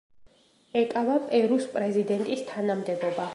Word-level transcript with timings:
ეკავა 0.81 1.17
პერუს 1.27 1.67
პრეზიდენტის 1.75 2.45
თანამდებობა. 2.53 3.29